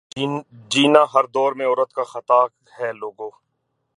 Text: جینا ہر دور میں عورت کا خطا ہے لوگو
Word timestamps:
جینا 0.71 1.03
ہر 1.13 1.25
دور 1.35 1.51
میں 1.53 1.65
عورت 1.65 1.93
کا 1.93 2.03
خطا 2.03 2.39
ہے 2.73 2.91
لوگو 2.93 3.29